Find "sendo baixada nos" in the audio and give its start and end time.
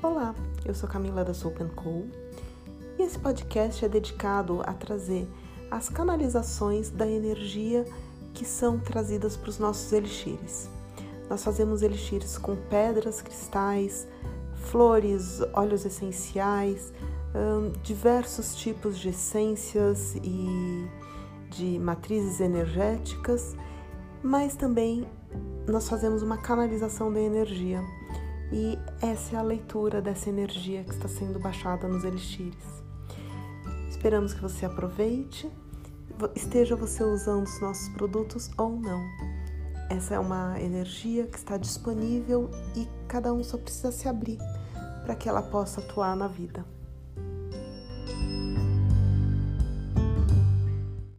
31.08-32.04